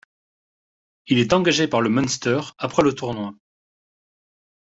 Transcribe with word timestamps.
Il 1.05 1.19
est 1.19 1.31
engagé 1.31 1.67
par 1.67 1.79
le 1.79 1.89
Munster 1.91 2.39
après 2.57 2.81
le 2.81 2.95
tournoi. 2.95 3.35